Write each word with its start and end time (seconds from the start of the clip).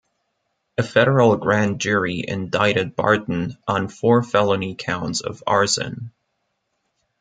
A 0.79 0.83
federal 0.83 1.35
grand 1.37 1.79
jury 1.79 2.25
indicted 2.27 2.95
Barton 2.95 3.57
on 3.67 3.87
four 3.87 4.23
felony 4.23 4.73
counts 4.73 5.21
of 5.21 5.43
arson. 5.45 6.11